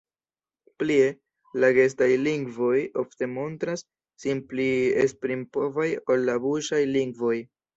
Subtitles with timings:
[0.83, 1.09] Plie,
[1.63, 3.85] la gestaj lingvoj ofte montras
[4.25, 4.67] sin pli
[5.05, 7.39] esprimpovaj ol la buŝaj lingvoj.